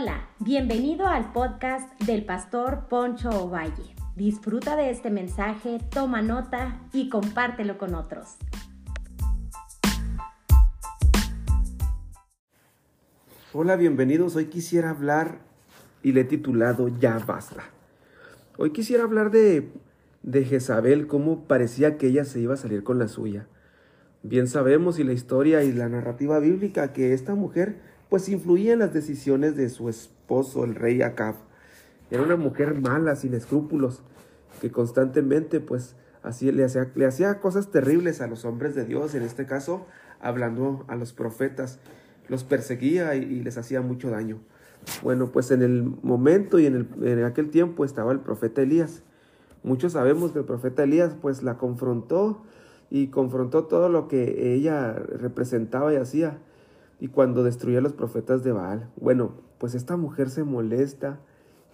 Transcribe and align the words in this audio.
Hola, 0.00 0.28
bienvenido 0.38 1.08
al 1.08 1.32
podcast 1.32 2.00
del 2.04 2.24
pastor 2.24 2.86
Poncho 2.88 3.30
Ovalle. 3.30 3.96
Disfruta 4.14 4.76
de 4.76 4.90
este 4.90 5.10
mensaje, 5.10 5.80
toma 5.90 6.22
nota 6.22 6.80
y 6.92 7.08
compártelo 7.08 7.78
con 7.78 7.96
otros. 7.96 8.36
Hola, 13.52 13.74
bienvenidos. 13.74 14.36
Hoy 14.36 14.44
quisiera 14.44 14.90
hablar 14.90 15.40
y 16.04 16.12
le 16.12 16.20
he 16.20 16.24
titulado 16.24 16.86
Ya 17.00 17.18
basta. 17.18 17.64
Hoy 18.56 18.70
quisiera 18.70 19.02
hablar 19.02 19.32
de, 19.32 19.72
de 20.22 20.44
Jezabel, 20.44 21.08
cómo 21.08 21.48
parecía 21.48 21.98
que 21.98 22.06
ella 22.06 22.24
se 22.24 22.38
iba 22.38 22.54
a 22.54 22.58
salir 22.58 22.84
con 22.84 23.00
la 23.00 23.08
suya. 23.08 23.48
Bien 24.22 24.46
sabemos 24.46 25.00
y 25.00 25.02
la 25.02 25.12
historia 25.12 25.64
y 25.64 25.72
la 25.72 25.88
narrativa 25.88 26.38
bíblica 26.38 26.92
que 26.92 27.14
esta 27.14 27.34
mujer 27.34 27.87
pues 28.08 28.28
influía 28.28 28.72
en 28.72 28.78
las 28.78 28.92
decisiones 28.92 29.56
de 29.56 29.68
su 29.68 29.88
esposo, 29.88 30.64
el 30.64 30.74
rey 30.74 31.02
Acab. 31.02 31.34
Era 32.10 32.22
una 32.22 32.36
mujer 32.36 32.80
mala, 32.80 33.16
sin 33.16 33.34
escrúpulos, 33.34 34.02
que 34.60 34.70
constantemente 34.70 35.60
pues 35.60 35.94
así 36.22 36.50
le 36.50 36.64
hacía, 36.64 36.90
le 36.94 37.06
hacía 37.06 37.40
cosas 37.40 37.70
terribles 37.70 38.20
a 38.20 38.26
los 38.26 38.44
hombres 38.44 38.74
de 38.74 38.84
Dios, 38.84 39.14
en 39.14 39.22
este 39.22 39.46
caso 39.46 39.86
hablando 40.20 40.84
a 40.88 40.96
los 40.96 41.12
profetas, 41.12 41.78
los 42.28 42.44
perseguía 42.44 43.14
y, 43.14 43.42
les 43.42 43.56
hacía 43.58 43.80
mucho 43.80 44.10
daño. 44.10 44.38
Bueno, 45.02 45.30
pues 45.32 45.50
en 45.50 45.62
el 45.62 45.82
momento 46.02 46.58
y 46.58 46.66
en, 46.66 46.74
el, 46.74 47.06
en 47.06 47.24
aquel 47.24 47.50
tiempo 47.50 47.84
estaba 47.84 48.12
el 48.12 48.20
profeta 48.20 48.62
Elías. 48.62 49.02
Muchos 49.62 49.92
sabemos 49.92 50.32
que 50.32 50.40
el 50.40 50.44
profeta 50.44 50.84
Elías 50.84 51.14
pues 51.20 51.42
la 51.42 51.56
confrontó 51.58 52.42
y 52.90 53.08
confrontó 53.08 53.64
todo 53.64 53.88
lo 53.88 54.08
que 54.08 54.54
ella 54.54 54.92
representaba 54.92 55.92
y 55.92 55.96
hacía 55.96 56.38
y 57.00 57.08
cuando 57.08 57.44
destruía 57.44 57.78
a 57.78 57.82
los 57.82 57.92
profetas 57.92 58.42
de 58.42 58.52
Baal. 58.52 58.90
Bueno, 58.96 59.32
pues 59.58 59.74
esta 59.74 59.96
mujer 59.96 60.30
se 60.30 60.44
molesta 60.44 61.20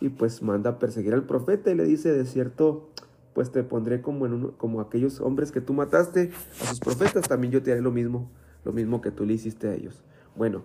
y 0.01 0.11
pues 0.11 0.43
manda 0.43 0.71
a 0.71 0.79
perseguir 0.79 1.15
al 1.15 1.25
profeta 1.25 1.71
y 1.71 1.75
le 1.75 1.85
dice, 1.85 2.13
de 2.13 2.27
cierto, 2.27 2.91
pues 3.33 3.51
te 3.51 3.63
pondré 3.63 4.03
como, 4.03 4.27
en 4.27 4.49
como 4.53 4.81
aquellos 4.81 5.21
hombres 5.21 5.51
que 5.51 5.61
tú 5.61 5.73
mataste 5.73 6.31
a 6.63 6.67
sus 6.67 6.81
profetas, 6.81 7.29
también 7.29 7.53
yo 7.53 7.63
te 7.63 7.73
haré 7.73 7.81
lo 7.81 7.91
mismo, 7.91 8.31
lo 8.65 8.73
mismo 8.73 9.01
que 9.01 9.11
tú 9.11 9.25
le 9.25 9.35
hiciste 9.35 9.69
a 9.69 9.75
ellos. 9.75 10.03
Bueno, 10.37 10.63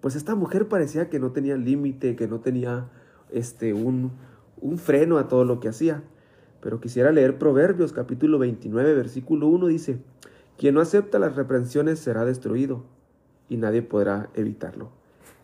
pues 0.00 0.14
esta 0.14 0.34
mujer 0.34 0.68
parecía 0.68 1.08
que 1.08 1.18
no 1.18 1.32
tenía 1.32 1.56
límite, 1.56 2.16
que 2.16 2.28
no 2.28 2.40
tenía 2.40 2.90
este, 3.30 3.72
un, 3.72 4.12
un 4.60 4.78
freno 4.78 5.18
a 5.18 5.28
todo 5.28 5.44
lo 5.44 5.60
que 5.60 5.68
hacía. 5.68 6.02
Pero 6.60 6.80
quisiera 6.80 7.10
leer 7.10 7.38
Proverbios 7.38 7.94
capítulo 7.94 8.38
29, 8.38 8.94
versículo 8.94 9.46
1, 9.48 9.66
dice, 9.68 10.02
quien 10.58 10.74
no 10.74 10.82
acepta 10.82 11.18
las 11.18 11.34
reprensiones 11.36 11.98
será 11.98 12.26
destruido 12.26 12.84
y 13.50 13.58
nadie 13.58 13.82
podrá 13.82 14.30
evitarlo. 14.34 14.88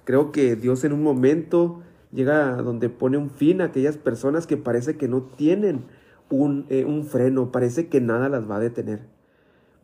Creo 0.05 0.33
que 0.33 0.57
Dios 0.57 0.85
en 0.85 0.95
un 0.95 1.03
momento 1.03 1.83
llega 2.12 2.57
a 2.57 2.62
donde 2.62 2.89
pone 2.89 3.19
un 3.19 3.29
fin 3.29 3.61
a 3.61 3.65
aquellas 3.65 3.99
personas 3.99 4.47
que 4.47 4.57
parece 4.57 4.97
que 4.97 5.09
no 5.09 5.23
tienen 5.23 5.85
un, 6.31 6.65
eh, 6.71 6.84
un 6.87 7.05
freno, 7.05 7.53
parece 7.53 7.89
que 7.89 8.01
nada 8.01 8.31
las 8.31 8.49
va 8.49 8.57
a 8.57 8.61
detener. 8.61 9.01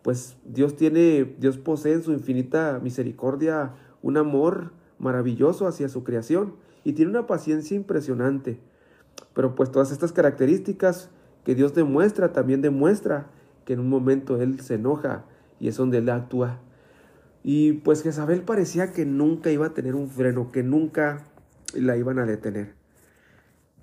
Pues 0.03 0.37
Dios 0.45 0.77
tiene, 0.77 1.34
Dios 1.39 1.59
posee 1.59 1.95
en 1.95 2.03
su 2.03 2.12
infinita 2.12 2.81
misericordia 2.83 3.75
un 4.00 4.17
amor 4.17 4.73
maravilloso 4.98 5.67
hacia 5.67 5.89
su 5.89 6.05
creación 6.05 6.55
y 6.84 6.93
tiene 6.93 7.11
una 7.11 7.27
paciencia 7.27 7.77
impresionante. 7.77 8.61
Pero 9.34 9.55
pues 9.55 9.70
todas 9.70 9.91
estas 9.93 10.12
características 10.12 11.11
que 11.45 11.55
Dios 11.55 11.75
demuestra 11.75 12.33
también 12.33 12.62
demuestra 12.62 13.27
que 13.65 13.73
en 13.73 13.81
un 13.81 13.89
momento 13.89 14.41
Él 14.41 14.61
se 14.61 14.75
enoja 14.75 15.25
y 15.59 15.69
es 15.69 15.77
donde 15.77 15.98
Él 15.98 16.09
actúa 16.09 16.61
y 17.45 17.73
pues 17.73 18.03
Jezabel 18.03 18.43
parecía 18.43 18.93
que 18.93 19.05
nunca 19.05 19.51
iba 19.51 19.67
a 19.67 19.75
tener 19.75 19.95
un 19.95 20.09
freno, 20.09 20.53
que 20.53 20.62
nunca 20.62 21.25
la 21.75 21.97
iban 21.97 22.19
a 22.19 22.27
detener. 22.27 22.75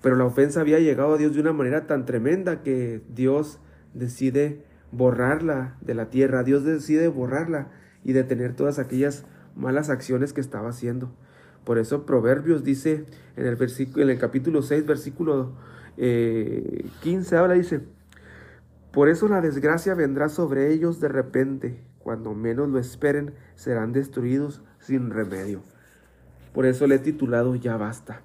Pero 0.01 0.15
la 0.15 0.25
ofensa 0.25 0.61
había 0.61 0.79
llegado 0.79 1.13
a 1.13 1.17
Dios 1.17 1.33
de 1.33 1.41
una 1.41 1.51
manera 1.51 1.85
tan 1.85 2.05
tremenda 2.05 2.63
que 2.63 3.01
Dios 3.09 3.59
decide 3.93 4.63
borrarla 4.91 5.77
de 5.81 5.93
la 5.93 6.09
tierra, 6.09 6.43
Dios 6.43 6.63
decide 6.63 7.09
borrarla 7.09 7.69
y 8.03 8.13
detener 8.13 8.55
todas 8.55 8.79
aquellas 8.79 9.25
malas 9.55 9.89
acciones 9.89 10.31
que 10.31 10.41
estaba 10.41 10.69
haciendo. 10.69 11.11
Por 11.65 11.77
eso 11.77 12.05
Proverbios 12.05 12.63
dice 12.63 13.05
en 13.35 13.45
el, 13.45 13.57
versículo, 13.57 14.03
en 14.03 14.09
el 14.09 14.17
capítulo 14.17 14.61
6, 14.61 14.85
versículo 14.85 15.51
15, 15.97 17.35
eh, 17.35 17.37
habla, 17.37 17.55
dice, 17.55 17.81
por 18.91 19.09
eso 19.09 19.27
la 19.27 19.41
desgracia 19.41 19.93
vendrá 19.95 20.29
sobre 20.29 20.71
ellos 20.71 21.01
de 21.01 21.09
repente 21.09 21.88
cuando 22.09 22.33
menos 22.33 22.67
lo 22.69 22.79
esperen, 22.79 23.35
serán 23.53 23.91
destruidos 23.91 24.63
sin 24.79 25.11
remedio. 25.11 25.61
Por 26.55 26.65
eso 26.65 26.87
le 26.87 26.95
he 26.95 26.97
titulado 26.97 27.53
Ya 27.53 27.77
basta. 27.77 28.23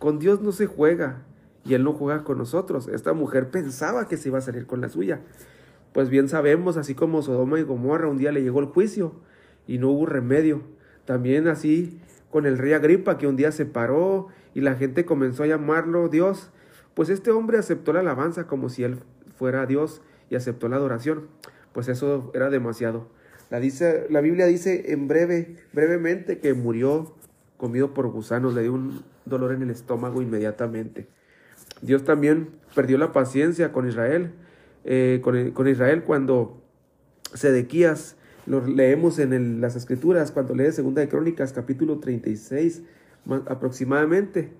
Con 0.00 0.18
Dios 0.18 0.42
no 0.42 0.50
se 0.50 0.66
juega 0.66 1.22
y 1.64 1.74
Él 1.74 1.84
no 1.84 1.92
juega 1.92 2.24
con 2.24 2.38
nosotros. 2.38 2.88
Esta 2.88 3.12
mujer 3.12 3.48
pensaba 3.52 4.08
que 4.08 4.16
se 4.16 4.30
iba 4.30 4.38
a 4.38 4.40
salir 4.40 4.66
con 4.66 4.80
la 4.80 4.88
suya. 4.88 5.20
Pues 5.92 6.08
bien 6.08 6.28
sabemos, 6.28 6.76
así 6.76 6.96
como 6.96 7.22
Sodoma 7.22 7.60
y 7.60 7.62
Gomorra, 7.62 8.08
un 8.08 8.18
día 8.18 8.32
le 8.32 8.42
llegó 8.42 8.58
el 8.58 8.66
juicio 8.66 9.12
y 9.68 9.78
no 9.78 9.90
hubo 9.90 10.06
remedio. 10.06 10.62
También 11.04 11.46
así 11.46 12.00
con 12.28 12.44
el 12.44 12.58
rey 12.58 12.72
Agripa, 12.72 13.18
que 13.18 13.28
un 13.28 13.36
día 13.36 13.52
se 13.52 13.66
paró 13.66 14.30
y 14.52 14.62
la 14.62 14.74
gente 14.74 15.04
comenzó 15.04 15.44
a 15.44 15.46
llamarlo 15.46 16.08
Dios. 16.08 16.50
Pues 16.94 17.08
este 17.08 17.30
hombre 17.30 17.58
aceptó 17.58 17.92
la 17.92 18.00
alabanza 18.00 18.48
como 18.48 18.68
si 18.68 18.82
él 18.82 18.98
fuera 19.36 19.64
Dios 19.66 20.02
y 20.28 20.34
aceptó 20.34 20.68
la 20.68 20.74
adoración 20.74 21.28
pues 21.72 21.88
eso 21.88 22.30
era 22.34 22.50
demasiado. 22.50 23.08
La, 23.50 23.60
dice, 23.60 24.06
la 24.08 24.20
Biblia 24.20 24.46
dice 24.46 24.92
en 24.92 25.08
breve, 25.08 25.56
brevemente 25.72 26.38
que 26.38 26.54
murió 26.54 27.14
comido 27.56 27.94
por 27.94 28.08
gusanos, 28.08 28.54
le 28.54 28.62
dio 28.62 28.72
un 28.72 29.04
dolor 29.24 29.52
en 29.52 29.62
el 29.62 29.70
estómago 29.70 30.22
inmediatamente. 30.22 31.06
Dios 31.80 32.04
también 32.04 32.48
perdió 32.74 32.98
la 32.98 33.12
paciencia 33.12 33.72
con 33.72 33.86
Israel, 33.88 34.32
eh, 34.84 35.20
con, 35.22 35.68
Israel 35.68 36.02
cuando 36.04 36.62
Sedequías, 37.34 38.16
lo 38.46 38.66
leemos 38.66 39.18
en 39.18 39.60
las 39.60 39.76
escrituras, 39.76 40.32
cuando 40.32 40.54
lee 40.54 40.72
Segunda 40.72 41.00
de 41.00 41.08
Crónicas, 41.08 41.52
capítulo 41.52 41.98
36 42.00 42.82
aproximadamente. 43.46 44.50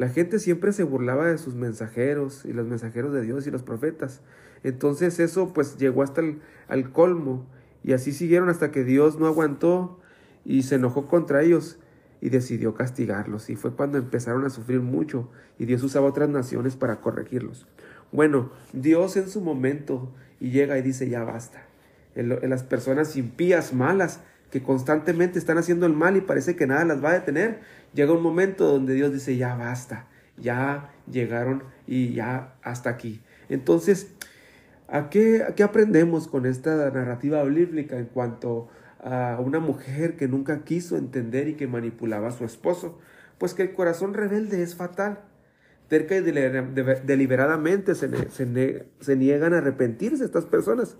La 0.00 0.08
gente 0.08 0.38
siempre 0.38 0.72
se 0.72 0.82
burlaba 0.82 1.26
de 1.26 1.36
sus 1.36 1.56
mensajeros 1.56 2.46
y 2.46 2.54
los 2.54 2.66
mensajeros 2.66 3.12
de 3.12 3.20
Dios 3.20 3.46
y 3.46 3.50
los 3.50 3.62
profetas. 3.62 4.22
Entonces 4.64 5.20
eso 5.20 5.52
pues 5.52 5.76
llegó 5.76 6.02
hasta 6.02 6.22
el 6.70 6.90
colmo 6.90 7.44
y 7.84 7.92
así 7.92 8.12
siguieron 8.12 8.48
hasta 8.48 8.70
que 8.70 8.82
Dios 8.82 9.18
no 9.18 9.26
aguantó 9.26 10.00
y 10.42 10.62
se 10.62 10.76
enojó 10.76 11.06
contra 11.06 11.42
ellos 11.42 11.78
y 12.22 12.30
decidió 12.30 12.72
castigarlos. 12.72 13.50
Y 13.50 13.56
fue 13.56 13.74
cuando 13.74 13.98
empezaron 13.98 14.46
a 14.46 14.48
sufrir 14.48 14.80
mucho 14.80 15.28
y 15.58 15.66
Dios 15.66 15.82
usaba 15.82 16.08
otras 16.08 16.30
naciones 16.30 16.76
para 16.76 17.02
corregirlos. 17.02 17.66
Bueno, 18.10 18.52
Dios 18.72 19.18
en 19.18 19.28
su 19.28 19.42
momento 19.42 20.10
y 20.40 20.50
llega 20.50 20.78
y 20.78 20.82
dice 20.82 21.10
ya 21.10 21.24
basta. 21.24 21.66
En 22.14 22.48
las 22.48 22.62
personas 22.62 23.16
impías, 23.16 23.74
malas, 23.74 24.20
que 24.50 24.62
constantemente 24.62 25.38
están 25.38 25.58
haciendo 25.58 25.86
el 25.86 25.92
mal 25.92 26.16
y 26.16 26.20
parece 26.20 26.56
que 26.56 26.66
nada 26.66 26.84
las 26.84 27.02
va 27.02 27.10
a 27.10 27.14
detener, 27.14 27.60
llega 27.94 28.12
un 28.12 28.22
momento 28.22 28.66
donde 28.66 28.94
Dios 28.94 29.12
dice 29.12 29.36
ya 29.36 29.54
basta, 29.54 30.06
ya 30.36 30.90
llegaron 31.10 31.62
y 31.86 32.14
ya 32.14 32.54
hasta 32.62 32.90
aquí. 32.90 33.20
Entonces, 33.48 34.14
¿A 34.92 35.08
qué, 35.08 35.46
aprendemos 35.62 36.26
con 36.26 36.46
esta 36.46 36.90
narrativa 36.90 37.44
bíblica 37.44 37.96
en 37.96 38.06
cuanto 38.06 38.68
a 39.00 39.38
una 39.38 39.60
mujer 39.60 40.16
que 40.16 40.26
nunca 40.26 40.64
quiso 40.64 40.96
entender 40.96 41.46
y 41.46 41.54
que 41.54 41.68
manipulaba 41.68 42.28
a 42.28 42.32
su 42.32 42.44
esposo? 42.44 42.98
Pues 43.38 43.54
que 43.54 43.62
el 43.62 43.72
corazón 43.72 44.14
rebelde 44.14 44.64
es 44.64 44.74
fatal. 44.74 45.20
Terca 45.86 46.16
y 46.16 46.20
deliberadamente 46.22 47.94
se, 47.94 48.10
se 48.30 49.16
niegan 49.16 49.54
a 49.54 49.58
arrepentirse 49.58 50.24
estas 50.24 50.46
personas, 50.46 50.96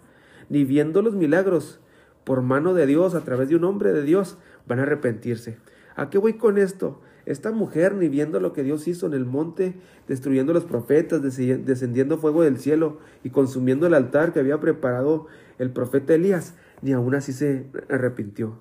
ni 0.48 0.64
viendo 0.64 1.03
los 1.03 1.16
milagros 1.16 1.80
por 2.24 2.42
mano 2.42 2.74
de 2.74 2.86
Dios, 2.86 3.14
a 3.14 3.22
través 3.22 3.48
de 3.48 3.56
un 3.56 3.64
hombre 3.64 3.92
de 3.92 4.02
Dios, 4.02 4.38
van 4.66 4.78
a 4.78 4.82
arrepentirse. 4.82 5.58
¿A 5.96 6.10
qué 6.10 6.18
voy 6.18 6.34
con 6.34 6.58
esto? 6.58 7.00
Esta 7.26 7.52
mujer, 7.52 7.94
ni 7.94 8.08
viendo 8.08 8.40
lo 8.40 8.52
que 8.52 8.62
Dios 8.62 8.88
hizo 8.88 9.06
en 9.06 9.12
el 9.12 9.24
monte, 9.24 9.74
destruyendo 10.08 10.52
los 10.52 10.64
profetas, 10.64 11.22
descendiendo 11.22 12.18
fuego 12.18 12.42
del 12.42 12.58
cielo 12.58 12.98
y 13.22 13.30
consumiendo 13.30 13.86
el 13.86 13.94
altar 13.94 14.32
que 14.32 14.40
había 14.40 14.58
preparado 14.58 15.26
el 15.58 15.70
profeta 15.70 16.14
Elías, 16.14 16.54
ni 16.82 16.92
aún 16.92 17.14
así 17.14 17.32
se 17.32 17.66
arrepintió. 17.88 18.58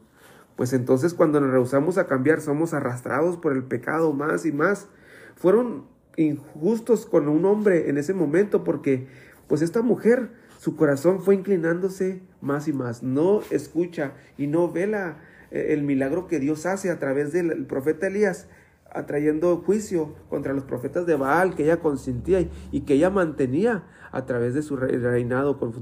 Pues 0.56 0.73
entonces 0.73 1.13
cuando 1.13 1.39
nos 1.39 1.51
rehusamos 1.51 1.97
a 1.97 2.06
cambiar 2.06 2.41
somos 2.41 2.73
arrastrados 2.73 3.38
por 3.38 3.53
el 3.53 3.63
pecado 3.63 4.11
más 4.11 4.45
y 4.45 4.51
más. 4.51 4.89
Fueron 5.35 5.85
injustos 6.17 7.06
con 7.06 7.29
un 7.29 7.45
hombre 7.45 7.89
en 7.89 7.97
ese 7.97 8.13
momento 8.13 8.65
porque 8.65 9.07
pues 9.47 9.61
esta 9.61 9.81
mujer, 9.81 10.31
su 10.59 10.75
corazón 10.75 11.21
fue 11.21 11.35
inclinándose 11.35 12.21
más 12.41 12.67
y 12.67 12.73
más. 12.73 13.01
No 13.01 13.39
escucha 13.50 14.11
y 14.38 14.47
no 14.47 14.69
ve 14.69 14.88
la, 14.88 15.19
el 15.51 15.83
milagro 15.83 16.27
que 16.27 16.38
Dios 16.38 16.65
hace 16.65 16.91
a 16.91 17.00
través 17.00 17.31
del 17.31 17.65
profeta 17.65 18.07
Elías 18.07 18.50
atrayendo 18.91 19.56
juicio 19.65 20.15
contra 20.29 20.51
los 20.51 20.65
profetas 20.65 21.06
de 21.06 21.15
Baal 21.15 21.56
que 21.56 21.63
ella 21.63 21.79
consentía 21.79 22.41
y, 22.71 22.81
que 22.81 22.95
ella 22.95 23.09
mantenía 23.09 23.85
a 24.11 24.25
través 24.25 24.53
de 24.53 24.61
su 24.61 24.75
reinado 24.75 25.57
con 25.59 25.73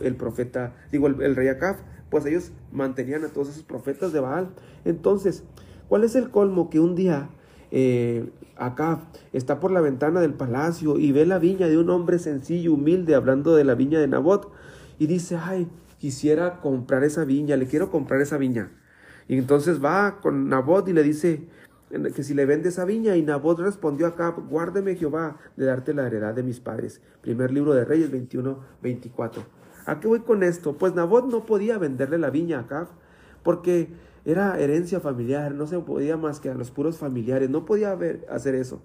el 0.00 0.14
profeta, 0.14 0.76
digo, 0.92 1.08
el, 1.08 1.34
rey 1.34 1.48
Acab, 1.48 1.78
pues 2.08 2.24
ellos 2.26 2.52
mantenían 2.70 3.24
a 3.24 3.30
todos 3.30 3.48
esos 3.48 3.64
profetas 3.64 4.12
de 4.12 4.20
Baal. 4.20 4.54
Entonces, 4.84 5.42
¿cuál 5.88 6.04
es 6.04 6.14
el 6.14 6.30
colmo 6.30 6.70
que 6.70 6.78
un 6.78 6.94
día 6.94 7.30
eh, 7.76 8.30
acá 8.56 9.00
está 9.32 9.58
por 9.58 9.72
la 9.72 9.80
ventana 9.80 10.20
del 10.20 10.34
palacio 10.34 10.96
y 10.96 11.10
ve 11.10 11.26
la 11.26 11.40
viña 11.40 11.66
de 11.66 11.76
un 11.76 11.90
hombre 11.90 12.20
sencillo, 12.20 12.72
humilde, 12.72 13.16
hablando 13.16 13.56
de 13.56 13.64
la 13.64 13.74
viña 13.74 13.98
de 13.98 14.06
Nabot, 14.06 14.52
y 15.00 15.08
dice, 15.08 15.36
ay, 15.36 15.66
quisiera 15.98 16.60
comprar 16.60 17.02
esa 17.02 17.24
viña, 17.24 17.56
le 17.56 17.66
quiero 17.66 17.90
comprar 17.90 18.20
esa 18.20 18.38
viña. 18.38 18.70
Y 19.26 19.36
entonces 19.38 19.84
va 19.84 20.20
con 20.20 20.48
Nabot 20.48 20.86
y 20.86 20.92
le 20.92 21.02
dice 21.02 21.48
que 22.14 22.22
si 22.22 22.32
le 22.32 22.46
vende 22.46 22.68
esa 22.68 22.84
viña, 22.84 23.16
y 23.16 23.22
Nabot 23.22 23.58
respondió 23.58 24.06
acá, 24.06 24.30
guárdeme 24.30 24.94
Jehová 24.94 25.38
de 25.56 25.66
darte 25.66 25.94
la 25.94 26.06
heredad 26.06 26.32
de 26.32 26.44
mis 26.44 26.60
padres. 26.60 27.00
Primer 27.22 27.50
libro 27.50 27.74
de 27.74 27.84
Reyes 27.84 28.12
21, 28.12 28.56
24. 28.82 29.42
¿A 29.86 29.98
qué 29.98 30.06
voy 30.06 30.20
con 30.20 30.44
esto? 30.44 30.74
Pues 30.78 30.94
Nabot 30.94 31.26
no 31.26 31.44
podía 31.44 31.76
venderle 31.78 32.18
la 32.18 32.30
viña 32.30 32.58
a 32.58 32.60
Acab, 32.60 32.86
porque 33.42 33.88
era 34.24 34.58
herencia 34.58 35.00
familiar, 35.00 35.52
no 35.52 35.66
se 35.66 35.78
podía 35.80 36.16
más 36.16 36.40
que 36.40 36.48
a 36.48 36.54
los 36.54 36.70
puros 36.70 36.98
familiares, 36.98 37.50
no 37.50 37.64
podía 37.64 37.98
hacer 38.30 38.54
eso. 38.54 38.82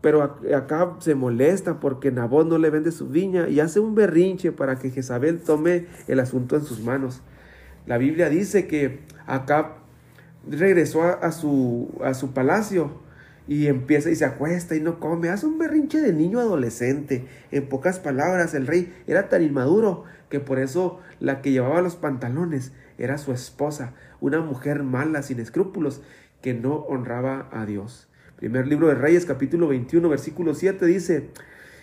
Pero 0.00 0.22
acá 0.22 0.96
se 0.98 1.14
molesta 1.14 1.80
porque 1.80 2.10
Nabot 2.10 2.46
no 2.46 2.58
le 2.58 2.70
vende 2.70 2.92
su 2.92 3.08
viña 3.08 3.48
y 3.48 3.60
hace 3.60 3.80
un 3.80 3.94
berrinche 3.94 4.52
para 4.52 4.76
que 4.76 4.90
Jezabel 4.90 5.40
tome 5.40 5.86
el 6.08 6.20
asunto 6.20 6.56
en 6.56 6.62
sus 6.62 6.80
manos. 6.80 7.22
La 7.86 7.98
Biblia 7.98 8.28
dice 8.28 8.66
que 8.66 9.00
acá 9.26 9.76
regresó 10.48 11.02
a, 11.02 11.32
su, 11.32 11.90
a 12.02 12.14
su 12.14 12.32
palacio 12.32 13.02
y 13.46 13.66
empieza 13.66 14.10
y 14.10 14.16
se 14.16 14.24
acuesta 14.24 14.74
y 14.74 14.80
no 14.80 15.00
come, 15.00 15.28
hace 15.28 15.46
un 15.46 15.58
berrinche 15.58 16.00
de 16.00 16.12
niño 16.12 16.38
adolescente. 16.38 17.26
En 17.50 17.68
pocas 17.68 17.98
palabras, 17.98 18.54
el 18.54 18.66
rey 18.66 18.94
era 19.06 19.28
tan 19.28 19.42
inmaduro 19.42 20.04
que 20.28 20.40
por 20.40 20.58
eso 20.58 21.00
la 21.20 21.42
que 21.42 21.52
llevaba 21.52 21.82
los 21.82 21.96
pantalones 21.96 22.72
era 22.98 23.18
su 23.18 23.32
esposa, 23.32 23.94
una 24.20 24.40
mujer 24.40 24.82
mala, 24.82 25.22
sin 25.22 25.40
escrúpulos, 25.40 26.02
que 26.42 26.54
no 26.54 26.74
honraba 26.74 27.48
a 27.52 27.66
Dios. 27.66 28.08
Primer 28.36 28.66
libro 28.66 28.88
de 28.88 28.94
Reyes, 28.94 29.24
capítulo 29.26 29.68
21, 29.68 30.08
versículo 30.08 30.54
7 30.54 30.84
dice, 30.86 31.30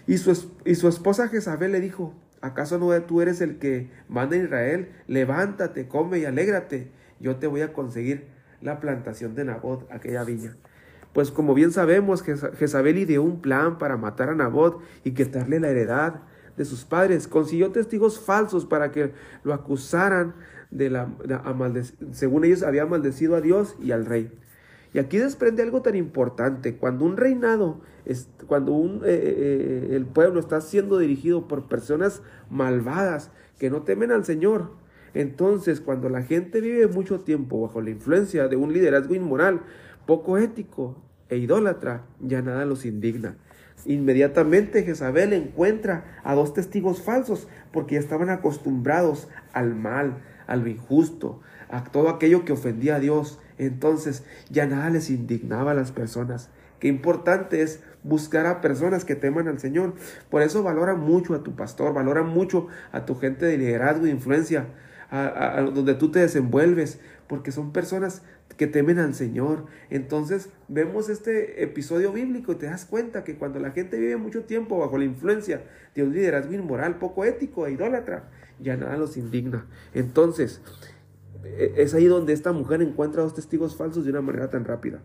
y 0.08 0.18
su, 0.18 0.52
y 0.66 0.76
su 0.76 0.88
esposa 0.88 1.28
Jezabel 1.28 1.72
le 1.72 1.80
dijo, 1.80 2.14
¿acaso 2.42 2.78
no 2.78 2.90
tú 3.04 3.22
eres 3.22 3.42
el 3.42 3.58
que 3.58 3.90
manda 4.08 4.36
en 4.36 4.46
Israel? 4.46 4.92
Levántate, 5.08 5.88
come 5.88 6.20
y 6.20 6.26
alégrate, 6.26 6.92
yo 7.20 7.38
te 7.38 7.48
voy 7.48 7.62
a 7.62 7.74
conseguir 7.74 8.28
la 8.62 8.80
plantación 8.80 9.36
de 9.36 9.46
Nabot, 9.46 9.88
aquella 9.92 10.24
viña. 10.24 10.56
Pues 11.14 11.30
como 11.30 11.54
bien 11.54 11.72
sabemos, 11.72 12.24
Jezabel 12.24 12.98
ideó 12.98 13.24
un 13.24 13.42
plan 13.42 13.78
para 13.78 13.98
matar 13.98 14.30
a 14.30 14.36
Nabot 14.36 14.82
y 15.04 15.12
quitarle 15.12 15.60
la 15.60 15.70
heredad 15.70 16.22
de 16.56 16.66
sus 16.66 16.86
padres. 16.86 17.28
Consiguió 17.28 17.72
testigos 17.72 18.20
falsos 18.20 18.66
para 18.66 18.92
que 18.92 19.12
lo 19.44 19.54
acusaran 19.54 20.36
de 20.72 20.90
la, 20.90 21.10
según 22.12 22.46
ellos 22.46 22.64
había 22.64 22.86
maldecido 22.86 23.36
a 23.36 23.42
Dios 23.42 23.76
y 23.82 23.92
al 23.92 24.06
rey. 24.06 24.32
Y 24.94 25.00
aquí 25.00 25.18
desprende 25.18 25.64
algo 25.64 25.82
tan 25.82 25.96
importante. 25.96 26.76
Cuando 26.76 27.06
un 27.06 27.18
reinado, 27.18 27.80
es, 28.06 28.30
cuando 28.48 28.74
un, 28.74 28.98
eh, 28.98 29.10
eh, 29.10 29.90
eh, 29.92 29.96
el 29.96 30.06
pueblo 30.06 30.40
está 30.40 30.60
siendo 30.60 30.98
dirigido 30.98 31.48
por 31.48 31.68
personas 31.68 32.22
malvadas 32.50 33.32
que 33.58 33.70
no 33.70 33.84
temen 33.84 34.12
al 34.12 34.26
Señor, 34.26 34.72
entonces 35.14 35.82
cuando 35.82 36.10
la 36.10 36.24
gente 36.24 36.62
vive 36.62 36.88
mucho 36.88 37.20
tiempo 37.22 37.62
bajo 37.62 37.82
la 37.82 37.90
influencia 37.90 38.48
de 38.48 38.56
un 38.56 38.74
liderazgo 38.74 39.14
inmoral, 39.14 39.62
poco 40.06 40.38
ético 40.38 41.02
e 41.30 41.38
idólatra, 41.38 42.06
ya 42.20 42.42
nada 42.42 42.66
los 42.66 42.86
indigna. 42.86 43.38
Inmediatamente 43.86 44.84
Jezabel 44.84 45.34
encuentra 45.34 46.20
a 46.24 46.36
dos 46.36 46.54
testigos 46.54 47.02
falsos 47.02 47.48
porque 47.72 47.96
ya 47.96 48.02
estaban 48.02 48.30
acostumbrados 48.30 49.28
al 49.54 49.76
mal, 49.76 50.18
a 50.52 50.58
lo 50.58 50.68
injusto, 50.68 51.40
a 51.70 51.86
todo 51.86 52.10
aquello 52.10 52.44
que 52.44 52.52
ofendía 52.52 52.96
a 52.96 53.00
Dios. 53.00 53.40
Entonces 53.58 54.24
ya 54.50 54.66
nada 54.66 54.90
les 54.90 55.10
indignaba 55.10 55.72
a 55.72 55.76
las 55.76 55.92
personas. 55.92 56.50
Qué 56.80 56.88
importante 56.88 57.62
es 57.62 57.82
buscar 58.04 58.48
a 58.48 58.60
personas 58.60 59.06
que 59.06 59.16
teman 59.16 59.48
al 59.48 59.60
Señor. 59.60 59.94
Por 60.30 60.42
eso 60.42 60.64
valora 60.64 60.96
mucho 60.96 61.36
a 61.36 61.44
tu 61.44 61.56
pastor, 61.56 61.94
valora 61.94 62.24
mucho 62.24 62.68
a 62.92 63.06
tu 63.06 63.16
gente 63.16 63.46
de 63.46 63.58
liderazgo 63.58 64.08
e 64.08 64.10
influencia, 64.10 64.68
a, 65.12 65.62
donde 65.62 65.94
tú 65.94 66.10
te 66.10 66.20
desenvuelves, 66.20 67.00
porque 67.28 67.52
son 67.52 67.74
personas 67.74 68.24
que 68.58 68.66
temen 68.68 68.98
al 68.98 69.14
Señor. 69.14 69.66
Entonces 69.90 70.50
vemos 70.68 71.10
este 71.10 71.64
episodio 71.64 72.12
bíblico 72.14 72.54
y 72.54 72.56
te 72.56 72.66
das 72.66 72.86
cuenta 72.86 73.24
que 73.24 73.36
cuando 73.36 73.60
la 73.60 73.72
gente 73.72 74.00
vive 74.00 74.16
mucho 74.18 74.44
tiempo 74.46 74.80
bajo 74.80 74.98
la 74.98 75.06
influencia 75.06 75.64
de 75.94 76.04
un 76.04 76.14
liderazgo 76.14 76.54
inmoral, 76.54 76.98
poco 76.98 77.26
ético 77.26 77.68
e 77.68 77.74
idólatra, 77.74 78.30
ya 78.60 78.78
nada 78.78 78.98
los 78.98 79.18
indigna. 79.18 79.68
Entonces, 79.94 80.62
e, 81.44 81.74
es 81.78 81.94
ahí 81.94 82.06
donde 82.06 82.34
esta 82.34 82.54
mujer 82.54 82.82
encuentra 82.82 83.22
dos 83.22 83.36
testigos 83.36 83.76
falsos 83.76 84.06
de 84.06 84.12
una 84.12 84.22
manera 84.22 84.50
tan 84.50 84.66
rápida. 84.66 85.02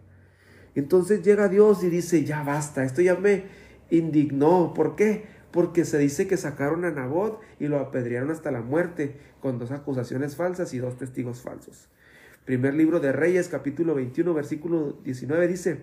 Entonces 0.75 1.23
llega 1.23 1.49
Dios 1.49 1.83
y 1.83 1.89
dice, 1.89 2.25
ya 2.25 2.43
basta, 2.43 2.85
esto 2.85 3.03
ya 3.03 3.17
me 3.17 3.45
indignó. 3.91 4.73
¿Por 4.75 4.95
qué? 4.95 5.36
Porque 5.57 5.87
se 5.87 5.97
dice 5.97 6.27
que 6.27 6.37
sacaron 6.37 6.85
a 6.85 6.91
Nabot 6.91 7.41
y 7.59 7.69
lo 7.69 7.81
apedrearon 7.81 8.31
hasta 8.31 8.51
la 8.51 8.61
muerte 8.61 9.17
con 9.41 9.59
dos 9.59 9.71
acusaciones 9.71 10.37
falsas 10.37 10.75
y 10.75 10.79
dos 10.79 10.99
testigos 10.99 11.41
falsos. 11.41 11.89
Primer 12.45 12.75
libro 12.75 13.01
de 13.01 13.11
Reyes, 13.11 13.49
capítulo 13.49 13.95
21, 13.95 14.35
versículo 14.35 14.99
19 15.03 15.49
dice, 15.49 15.79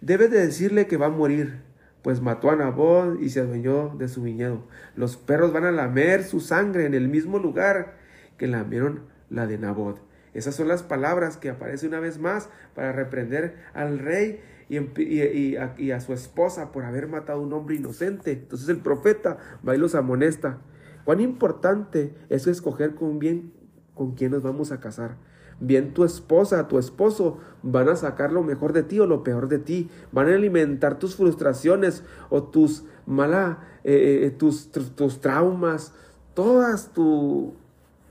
debes 0.00 0.30
de 0.30 0.46
decirle 0.46 0.86
que 0.86 0.96
va 0.96 1.06
a 1.06 1.10
morir 1.10 1.60
pues 2.00 2.22
mató 2.22 2.50
a 2.50 2.56
Nabot 2.56 3.20
y 3.20 3.28
se 3.28 3.40
adueñó 3.40 3.94
de 3.98 4.08
su 4.08 4.22
viñedo. 4.22 4.66
Los 4.96 5.18
perros 5.18 5.52
van 5.52 5.66
a 5.66 5.70
lamer 5.70 6.24
su 6.24 6.40
sangre 6.40 6.86
en 6.86 6.94
el 6.94 7.08
mismo 7.08 7.38
lugar 7.38 7.96
que 8.38 8.46
lamieron 8.46 9.02
la 9.28 9.46
de 9.46 9.58
Nabot. 9.58 10.00
Esas 10.32 10.54
son 10.54 10.68
las 10.68 10.82
palabras 10.82 11.36
que 11.36 11.50
aparecen 11.50 11.90
una 11.90 12.00
vez 12.00 12.18
más 12.18 12.48
para 12.74 12.92
reprender 12.92 13.56
al 13.74 13.98
rey 13.98 14.40
y, 14.76 15.90
a, 15.90 16.00
su 16.00 16.12
esposa 16.12 16.72
por 16.72 16.84
haber 16.84 17.08
matado 17.08 17.40
a 17.40 17.42
un 17.42 17.52
hombre 17.52 17.76
inocente. 17.76 18.32
Entonces 18.32 18.68
el 18.68 18.78
profeta 18.78 19.38
va 19.66 19.74
y 19.74 19.78
los 19.78 19.94
amonesta. 19.94 20.58
Cuán 21.04 21.20
importante 21.20 22.14
es 22.28 22.46
escoger 22.46 22.94
con 22.94 23.18
bien 23.18 23.52
con 23.94 24.12
quién 24.14 24.32
nos 24.32 24.42
vamos 24.42 24.72
a 24.72 24.80
casar 24.80 25.16
bien 25.60 25.94
tu 25.94 26.04
esposa, 26.04 26.68
tu 26.68 26.78
esposo 26.78 27.38
van 27.62 27.88
a 27.88 27.96
sacar 27.96 28.32
lo 28.32 28.42
mejor 28.42 28.72
de 28.72 28.82
ti 28.82 29.00
o 29.00 29.06
lo 29.06 29.22
peor 29.22 29.48
de 29.48 29.58
ti, 29.58 29.90
van 30.12 30.28
a 30.28 30.34
alimentar 30.34 30.98
tus 30.98 31.16
frustraciones 31.16 32.04
o 32.30 32.44
tus 32.44 32.84
mala, 33.06 33.60
eh, 33.84 34.22
eh, 34.24 34.30
tus, 34.30 34.70
tus, 34.70 35.20
traumas, 35.20 35.92
todas 36.34 36.92
tu, 36.92 37.54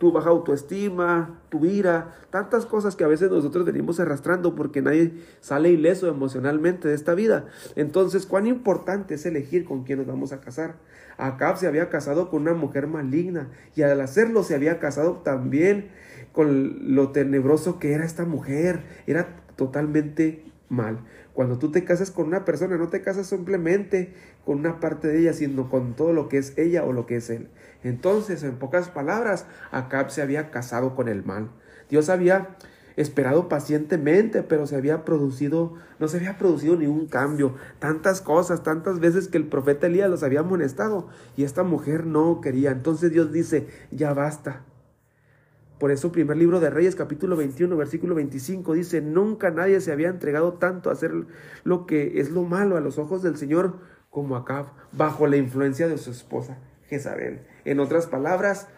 tu 0.04 0.12
baja 0.12 0.32
autoestima, 0.32 1.39
tu 1.48 1.66
ira, 1.66 2.13
tantas 2.30 2.66
cosas 2.66 2.98
que 2.98 3.06
a 3.06 3.08
veces 3.08 3.32
nosotros 3.32 3.63
venimos 3.63 4.01
arrastrando 4.01 4.54
porque 4.54 4.82
nadie 4.82 5.13
sale 5.39 5.70
ileso 5.70 6.10
emocionalmente 6.10 6.89
de 6.89 6.94
esta 6.94 7.13
vida. 7.13 7.46
Entonces, 7.77 8.25
cuán 8.25 8.46
importante 8.46 9.13
es 9.13 9.25
elegir 9.25 9.63
con 9.63 9.86
quién 9.86 10.00
nos 10.00 10.08
vamos 10.08 10.34
a 10.34 10.42
casar. 10.42 10.75
Acab 11.16 11.56
se 11.56 11.68
había 11.68 11.88
casado 11.88 12.30
con 12.30 12.42
una 12.42 12.54
mujer 12.54 12.88
maligna 12.88 13.48
y 13.77 13.84
al 13.84 14.01
hacerlo 14.01 14.44
se 14.44 14.56
había 14.56 14.77
casado 14.77 15.22
también 15.24 15.88
con 16.34 16.94
lo 16.94 17.13
tenebroso 17.13 17.80
que 17.80 17.94
era 17.94 18.04
esta 18.04 18.25
mujer. 18.25 18.82
Era 19.08 19.38
totalmente 19.56 20.44
mal. 20.68 21.00
Cuando 21.34 21.58
tú 21.58 21.72
te 21.72 21.84
casas 21.84 22.12
con 22.12 22.28
una 22.28 22.46
persona, 22.46 22.78
no 22.78 22.90
te 22.90 23.02
casas 23.02 23.28
simplemente 23.28 24.13
con 24.46 24.60
una 24.60 24.80
parte 24.80 25.08
de 25.08 25.20
ella, 25.20 25.34
sino 25.34 25.70
con 25.70 25.96
todo 25.96 26.13
lo 26.13 26.30
que 26.30 26.38
es 26.38 26.58
ella 26.58 26.84
o 26.84 26.94
lo 26.94 27.06
que 27.06 27.16
es 27.16 27.30
él. 27.30 27.50
Entonces, 27.84 28.44
en 28.44 28.58
pocas 28.58 28.90
palabras, 28.90 29.46
Acab 29.72 30.12
se 30.12 30.22
había 30.22 30.52
casado 30.52 30.96
con 30.96 31.08
el 31.08 31.25
mal. 31.25 31.50
Dios 31.90 32.10
había 32.10 32.56
esperado 32.96 33.50
pacientemente, 33.50 34.44
pero 34.44 34.68
se 34.68 34.75
había 34.75 35.04
producido, 35.04 35.74
no 36.00 36.08
se 36.08 36.18
había 36.18 36.38
producido 36.38 36.75
ningún 36.75 37.08
cambio. 37.08 37.56
Tantas 37.80 38.22
cosas, 38.22 38.62
tantas 38.62 39.00
veces 39.00 39.28
que 39.28 39.38
el 39.38 39.48
profeta 39.48 39.88
Elías 39.88 40.10
los 40.10 40.24
había 40.24 40.42
amonestado 40.42 41.08
y 41.36 41.44
esta 41.44 41.63
mujer 41.63 42.06
no 42.06 42.42
quería. 42.42 42.72
Entonces 42.72 43.12
Dios 43.12 43.32
dice, 43.32 43.68
ya 43.92 44.13
basta, 44.13 44.62
por 45.84 45.92
eso, 45.92 46.13
primer 46.13 46.38
libro 46.38 46.62
de 46.62 46.70
Reyes, 46.70 46.96
capítulo 46.96 47.36
21, 47.36 47.75
versículo 47.75 48.16
25, 48.16 48.72
dice, 48.72 49.02
nunca 49.02 49.52
nadie 49.52 49.82
se 49.82 49.92
había 49.92 50.08
entregado 50.08 50.54
tanto 50.54 50.90
a 50.90 50.94
hacer 50.94 51.12
lo 51.66 51.86
que 51.86 52.22
es 52.22 52.30
lo 52.30 52.44
malo 52.44 52.78
a 52.78 52.80
los 52.80 52.98
ojos 52.98 53.22
del 53.22 53.36
Señor 53.36 53.80
como 54.10 54.38
Acab, 54.38 54.68
bajo 54.94 55.28
la 55.28 55.36
influencia 55.36 55.90
de 55.90 55.98
su 55.98 56.12
esposa 56.12 56.58
Jezabel. 56.88 57.42
En 57.66 57.82
otras 57.82 58.08
palabras, 58.08 58.70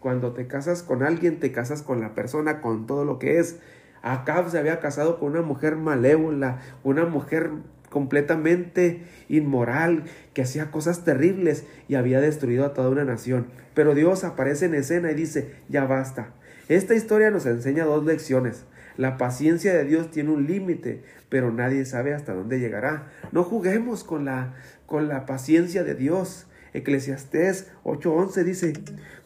cuando 0.00 0.32
te 0.32 0.46
casas 0.46 0.82
con 0.82 1.02
alguien, 1.02 1.38
te 1.38 1.52
casas 1.52 1.82
con 1.82 2.00
la 2.00 2.14
persona, 2.14 2.62
con 2.62 2.86
todo 2.86 3.04
lo 3.04 3.18
que 3.18 3.40
es. 3.40 3.58
Acab 4.00 4.48
se 4.48 4.58
había 4.58 4.80
casado 4.80 5.18
con 5.18 5.32
una 5.32 5.42
mujer 5.42 5.76
malévola, 5.76 6.62
una 6.82 7.04
mujer 7.04 7.50
completamente 7.90 9.04
inmoral, 9.28 10.04
que 10.32 10.40
hacía 10.40 10.70
cosas 10.70 11.04
terribles 11.04 11.66
y 11.88 11.96
había 11.96 12.22
destruido 12.22 12.64
a 12.64 12.72
toda 12.72 12.88
una 12.88 13.04
nación. 13.04 13.48
Pero 13.74 13.94
Dios 13.94 14.24
aparece 14.24 14.64
en 14.64 14.74
escena 14.74 15.12
y 15.12 15.14
dice, 15.14 15.56
ya 15.68 15.84
basta, 15.84 16.32
esta 16.68 16.94
historia 16.94 17.30
nos 17.30 17.46
enseña 17.46 17.84
dos 17.84 18.04
lecciones. 18.04 18.64
La 18.96 19.16
paciencia 19.16 19.72
de 19.74 19.84
Dios 19.84 20.10
tiene 20.10 20.30
un 20.30 20.46
límite, 20.46 21.02
pero 21.28 21.52
nadie 21.52 21.84
sabe 21.84 22.14
hasta 22.14 22.34
dónde 22.34 22.58
llegará. 22.58 23.12
No 23.32 23.44
juguemos 23.44 24.04
con 24.04 24.24
la, 24.24 24.54
con 24.86 25.08
la 25.08 25.24
paciencia 25.24 25.84
de 25.84 25.94
Dios. 25.94 26.46
Eclesiastés 26.74 27.68
8:11 27.84 28.44
dice, 28.44 28.72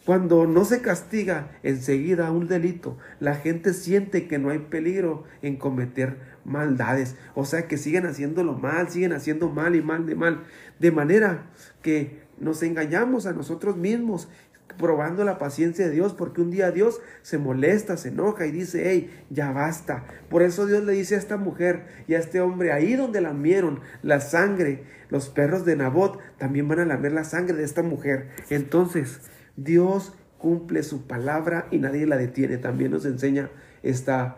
cuando 0.05 0.45
no 0.45 0.63
se 0.63 0.81
castiga 0.81 1.49
enseguida 1.63 2.31
un 2.31 2.47
delito, 2.47 2.97
la 3.19 3.35
gente 3.35 3.73
siente 3.73 4.27
que 4.27 4.37
no 4.37 4.49
hay 4.49 4.59
peligro 4.59 5.23
en 5.41 5.57
cometer 5.57 6.17
maldades. 6.45 7.15
O 7.35 7.45
sea 7.45 7.67
que 7.67 7.77
siguen 7.77 8.05
haciéndolo 8.05 8.53
mal, 8.53 8.89
siguen 8.89 9.13
haciendo 9.13 9.49
mal 9.49 9.75
y 9.75 9.81
mal 9.81 10.05
de 10.05 10.15
mal. 10.15 10.43
De 10.79 10.91
manera 10.91 11.47
que 11.81 12.21
nos 12.39 12.63
engañamos 12.63 13.25
a 13.25 13.33
nosotros 13.33 13.77
mismos 13.77 14.29
probando 14.77 15.23
la 15.23 15.37
paciencia 15.37 15.85
de 15.85 15.91
Dios, 15.91 16.13
porque 16.13 16.41
un 16.41 16.51
día 16.51 16.71
Dios 16.71 17.01
se 17.21 17.37
molesta, 17.37 17.97
se 17.97 18.09
enoja 18.09 18.45
y 18.45 18.51
dice, 18.51 18.89
hey, 18.89 19.25
ya 19.29 19.51
basta. 19.51 20.05
Por 20.29 20.41
eso 20.41 20.65
Dios 20.65 20.83
le 20.83 20.93
dice 20.93 21.15
a 21.15 21.19
esta 21.19 21.37
mujer 21.37 21.85
y 22.07 22.15
a 22.15 22.19
este 22.19 22.41
hombre, 22.41 22.71
ahí 22.71 22.95
donde 22.95 23.21
lamieron 23.21 23.81
la 24.01 24.19
sangre, 24.19 24.83
los 25.09 25.29
perros 25.29 25.65
de 25.65 25.75
Nabot 25.75 26.19
también 26.37 26.67
van 26.67 26.79
a 26.79 26.85
lamer 26.85 27.11
la 27.11 27.23
sangre 27.23 27.55
de 27.55 27.63
esta 27.63 27.83
mujer. 27.83 28.29
Entonces, 28.49 29.21
Dios 29.55 30.13
cumple 30.37 30.83
su 30.83 31.07
palabra 31.07 31.67
y 31.71 31.77
nadie 31.77 32.07
la 32.07 32.17
detiene. 32.17 32.57
También 32.57 32.91
nos 32.91 33.05
enseña 33.05 33.49
esta 33.83 34.37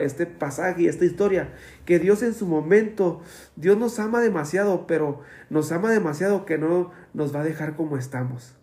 este 0.00 0.26
pasaje 0.26 0.82
y 0.82 0.88
esta 0.88 1.06
historia, 1.06 1.54
que 1.86 1.98
Dios 1.98 2.22
en 2.22 2.34
su 2.34 2.46
momento, 2.46 3.22
Dios 3.56 3.78
nos 3.78 3.98
ama 3.98 4.20
demasiado, 4.20 4.86
pero 4.86 5.22
nos 5.48 5.72
ama 5.72 5.90
demasiado 5.90 6.44
que 6.44 6.58
no 6.58 6.90
nos 7.14 7.34
va 7.34 7.40
a 7.40 7.44
dejar 7.44 7.76
como 7.76 7.96
estamos. 7.96 8.59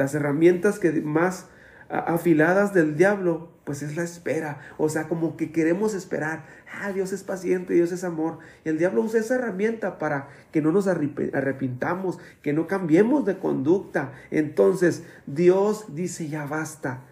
Las 0.00 0.14
herramientas 0.14 0.78
que 0.78 0.92
más 1.02 1.44
afiladas 1.90 2.72
del 2.72 2.96
diablo, 2.96 3.50
pues 3.64 3.82
es 3.82 3.96
la 3.96 4.02
espera. 4.02 4.58
O 4.78 4.88
sea, 4.88 5.08
como 5.08 5.36
que 5.36 5.52
queremos 5.52 5.92
esperar. 5.92 6.46
Ah, 6.72 6.90
Dios 6.90 7.12
es 7.12 7.22
paciente, 7.22 7.74
Dios 7.74 7.92
es 7.92 8.02
amor. 8.02 8.38
Y 8.64 8.70
el 8.70 8.78
diablo 8.78 9.02
usa 9.02 9.20
esa 9.20 9.34
herramienta 9.34 9.98
para 9.98 10.30
que 10.52 10.62
no 10.62 10.72
nos 10.72 10.88
arrepintamos, 10.88 12.18
que 12.40 12.54
no 12.54 12.66
cambiemos 12.66 13.26
de 13.26 13.36
conducta. 13.36 14.12
Entonces, 14.30 15.02
Dios 15.26 15.94
dice, 15.94 16.30
ya 16.30 16.46
basta 16.46 17.02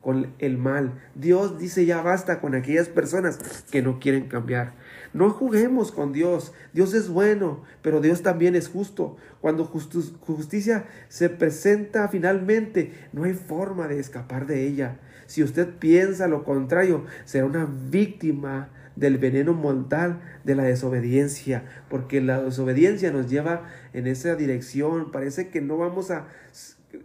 con 0.00 0.32
el 0.38 0.56
mal. 0.56 1.02
Dios 1.16 1.58
dice, 1.58 1.84
ya 1.84 2.00
basta 2.00 2.40
con 2.40 2.54
aquellas 2.54 2.88
personas 2.88 3.64
que 3.72 3.82
no 3.82 3.98
quieren 3.98 4.28
cambiar. 4.28 4.74
No 5.16 5.30
juguemos 5.30 5.92
con 5.92 6.12
Dios. 6.12 6.52
Dios 6.74 6.92
es 6.92 7.08
bueno, 7.08 7.62
pero 7.80 8.02
Dios 8.02 8.20
también 8.20 8.54
es 8.54 8.68
justo. 8.68 9.16
Cuando 9.40 9.64
justicia 9.64 10.84
se 11.08 11.30
presenta 11.30 12.08
finalmente, 12.08 12.92
no 13.14 13.24
hay 13.24 13.32
forma 13.32 13.88
de 13.88 13.98
escapar 13.98 14.46
de 14.46 14.66
ella. 14.66 15.00
Si 15.24 15.42
usted 15.42 15.70
piensa 15.78 16.28
lo 16.28 16.44
contrario, 16.44 17.06
será 17.24 17.46
una 17.46 17.66
víctima 17.90 18.68
del 18.94 19.16
veneno 19.16 19.54
mortal 19.54 20.20
de 20.44 20.54
la 20.54 20.64
desobediencia, 20.64 21.64
porque 21.88 22.20
la 22.20 22.42
desobediencia 22.42 23.10
nos 23.10 23.30
lleva 23.30 23.62
en 23.94 24.06
esa 24.06 24.34
dirección. 24.34 25.12
Parece 25.12 25.48
que 25.48 25.62
no 25.62 25.78
vamos 25.78 26.10
a 26.10 26.26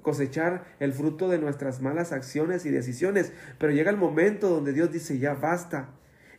cosechar 0.02 0.66
el 0.82 0.92
fruto 0.92 1.30
de 1.30 1.40
nuestras 1.40 1.82
malas 1.82 2.12
acciones 2.12 2.66
y 2.66 2.72
decisiones, 2.72 3.32
pero 3.58 3.72
llega 3.72 3.90
el 3.90 3.98
momento 3.98 4.50
donde 4.50 4.74
Dios 4.74 4.92
dice, 4.92 5.18
ya 5.18 5.34
basta, 5.34 5.88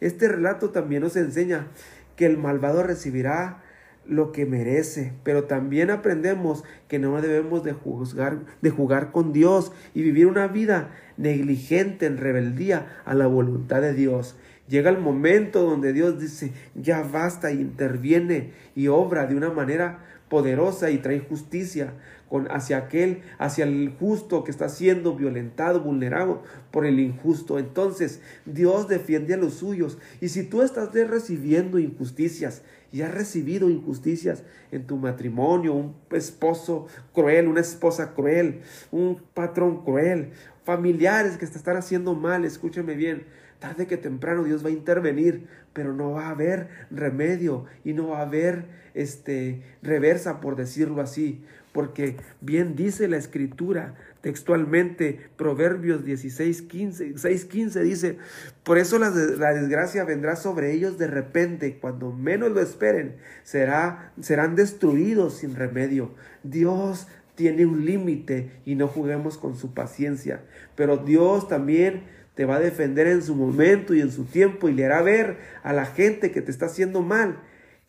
este 0.02 0.28
relato 0.28 0.70
también 0.70 1.02
nos 1.02 1.16
enseña 1.16 1.68
que 2.16 2.26
el 2.26 2.36
malvado 2.36 2.82
recibirá 2.82 3.62
lo 4.04 4.32
que 4.32 4.46
merece, 4.46 5.12
pero 5.22 5.44
también 5.44 5.90
aprendemos 5.90 6.64
que 6.88 6.98
no 6.98 7.20
debemos 7.20 7.62
de 7.62 7.72
juzgar, 7.72 8.40
de 8.60 8.70
jugar 8.70 9.12
con 9.12 9.32
Dios 9.32 9.72
y 9.94 10.02
vivir 10.02 10.26
una 10.26 10.48
vida 10.48 10.90
negligente 11.16 12.06
en 12.06 12.16
rebeldía 12.16 13.00
a 13.04 13.14
la 13.14 13.28
voluntad 13.28 13.80
de 13.80 13.94
Dios. 13.94 14.36
Llega 14.68 14.90
el 14.90 14.98
momento 14.98 15.62
donde 15.62 15.92
Dios 15.92 16.18
dice, 16.18 16.52
ya 16.74 17.02
basta, 17.02 17.52
y 17.52 17.60
interviene 17.60 18.52
y 18.74 18.88
obra 18.88 19.26
de 19.26 19.36
una 19.36 19.50
manera 19.50 20.04
poderosa 20.32 20.90
y 20.90 20.96
trae 20.96 21.18
justicia 21.20 21.92
con, 22.30 22.50
hacia 22.50 22.78
aquel, 22.78 23.20
hacia 23.36 23.64
el 23.64 23.94
justo 24.00 24.44
que 24.44 24.50
está 24.50 24.70
siendo 24.70 25.14
violentado, 25.14 25.80
vulnerado 25.80 26.42
por 26.70 26.86
el 26.86 27.00
injusto. 27.00 27.58
Entonces 27.58 28.22
Dios 28.46 28.88
defiende 28.88 29.34
a 29.34 29.36
los 29.36 29.52
suyos. 29.52 29.98
Y 30.22 30.30
si 30.30 30.44
tú 30.44 30.62
estás 30.62 30.88
recibiendo 30.94 31.78
injusticias 31.78 32.62
y 32.90 33.02
has 33.02 33.12
recibido 33.12 33.68
injusticias 33.68 34.42
en 34.70 34.86
tu 34.86 34.96
matrimonio, 34.96 35.74
un 35.74 35.96
esposo 36.12 36.86
cruel, 37.12 37.46
una 37.46 37.60
esposa 37.60 38.14
cruel, 38.14 38.62
un 38.90 39.20
patrón 39.34 39.84
cruel, 39.84 40.30
familiares 40.64 41.36
que 41.36 41.46
te 41.46 41.58
están 41.58 41.76
haciendo 41.76 42.14
mal, 42.14 42.46
escúchame 42.46 42.94
bien, 42.94 43.26
tarde 43.62 43.86
que 43.86 43.96
temprano 43.96 44.42
Dios 44.42 44.64
va 44.64 44.68
a 44.68 44.72
intervenir, 44.72 45.46
pero 45.72 45.94
no 45.94 46.10
va 46.10 46.26
a 46.26 46.30
haber 46.30 46.68
remedio 46.90 47.64
y 47.84 47.92
no 47.92 48.08
va 48.08 48.18
a 48.18 48.22
haber 48.22 48.64
este 48.92 49.62
reversa 49.82 50.40
por 50.40 50.56
decirlo 50.56 51.00
así, 51.00 51.44
porque 51.72 52.16
bien 52.40 52.74
dice 52.74 53.06
la 53.06 53.16
escritura 53.16 53.94
textualmente, 54.20 55.18
Proverbios 55.36 56.04
16, 56.04 56.62
15, 56.62 57.14
6, 57.16 57.44
15 57.44 57.82
dice, 57.82 58.18
por 58.62 58.78
eso 58.78 58.98
la, 58.98 59.10
la, 59.10 59.52
desgracia 59.54 60.04
vendrá 60.04 60.36
sobre 60.36 60.72
ellos 60.72 60.98
de 60.98 61.06
repente, 61.06 61.78
cuando 61.80 62.12
menos 62.12 62.52
lo 62.52 62.60
esperen, 62.60 63.16
será, 63.42 64.12
serán 64.20 64.54
destruidos 64.54 65.38
sin 65.38 65.56
remedio. 65.56 66.14
Dios 66.44 67.08
tiene 67.34 67.66
un 67.66 67.84
límite 67.84 68.50
y 68.64 68.76
no 68.76 68.86
juguemos 68.86 69.38
con 69.38 69.56
su 69.56 69.74
paciencia, 69.74 70.42
pero 70.76 70.98
Dios 70.98 71.48
también 71.48 72.04
te 72.34 72.44
va 72.44 72.56
a 72.56 72.60
defender 72.60 73.06
en 73.06 73.22
su 73.22 73.34
momento 73.34 73.94
y 73.94 74.00
en 74.00 74.10
su 74.10 74.24
tiempo 74.24 74.68
y 74.68 74.74
le 74.74 74.86
hará 74.86 75.02
ver 75.02 75.38
a 75.62 75.72
la 75.72 75.86
gente 75.86 76.30
que 76.30 76.42
te 76.42 76.50
está 76.50 76.66
haciendo 76.66 77.02
mal 77.02 77.40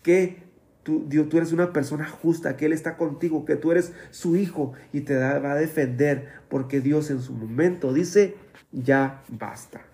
que 0.01 0.43
tú, 0.83 1.05
Dios, 1.07 1.29
tú 1.29 1.37
eres 1.37 1.53
una 1.53 1.71
persona 1.71 2.07
justa, 2.07 2.57
que 2.57 2.65
Él 2.65 2.73
está 2.73 2.97
contigo, 2.97 3.45
que 3.45 3.55
tú 3.55 3.71
eres 3.71 3.93
su 4.11 4.35
hijo 4.35 4.73
y 4.91 5.01
te 5.01 5.17
va 5.17 5.51
a 5.51 5.55
defender 5.55 6.27
porque 6.49 6.81
Dios 6.81 7.09
en 7.09 7.21
su 7.21 7.33
momento 7.33 7.93
dice, 7.93 8.35
ya 8.71 9.23
basta. 9.29 9.85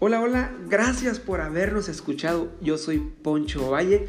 Hola, 0.00 0.20
hola, 0.20 0.52
gracias 0.68 1.18
por 1.18 1.40
habernos 1.40 1.88
escuchado. 1.88 2.52
Yo 2.60 2.78
soy 2.78 2.98
Poncho 3.00 3.70
Valle 3.70 4.08